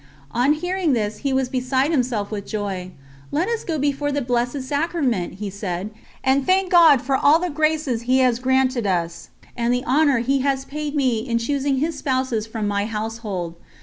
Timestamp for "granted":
8.39-8.87